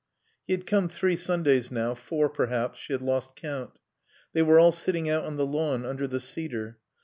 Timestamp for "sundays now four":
1.15-2.27